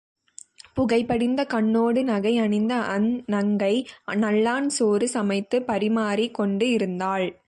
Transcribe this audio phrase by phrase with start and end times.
[0.73, 3.87] புகை படிந்த கண்ணோடு நகை அணிந்த அந் நங்கை
[4.11, 7.39] நல்லாள் சோறு சமைத்துப் பரிமாறிக் கொண்டு இருந்தாள்.